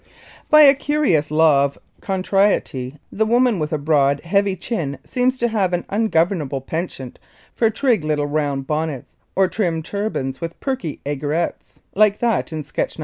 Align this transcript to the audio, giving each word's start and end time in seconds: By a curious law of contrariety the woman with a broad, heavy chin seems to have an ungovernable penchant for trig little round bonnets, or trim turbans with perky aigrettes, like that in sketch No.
By 0.49 0.61
a 0.63 0.73
curious 0.73 1.29
law 1.29 1.63
of 1.65 1.77
contrariety 2.01 2.97
the 3.11 3.27
woman 3.27 3.59
with 3.59 3.71
a 3.71 3.77
broad, 3.77 4.21
heavy 4.21 4.55
chin 4.55 4.97
seems 5.03 5.37
to 5.37 5.47
have 5.47 5.73
an 5.73 5.85
ungovernable 5.89 6.59
penchant 6.61 7.19
for 7.53 7.69
trig 7.69 8.03
little 8.03 8.25
round 8.25 8.65
bonnets, 8.65 9.15
or 9.35 9.47
trim 9.47 9.83
turbans 9.83 10.41
with 10.41 10.59
perky 10.59 11.01
aigrettes, 11.05 11.81
like 11.93 12.17
that 12.17 12.51
in 12.51 12.63
sketch 12.63 12.97
No. 12.97 12.99